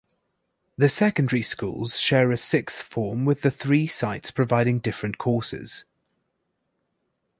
[0.79, 5.85] The secondary schools share a sixth form with the three sites providing different courses.